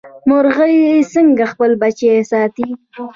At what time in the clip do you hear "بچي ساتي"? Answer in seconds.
1.81-2.67